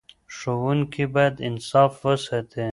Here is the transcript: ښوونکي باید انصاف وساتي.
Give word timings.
ښوونکي 0.35 1.05
باید 1.15 1.35
انصاف 1.47 1.91
وساتي. 2.05 2.65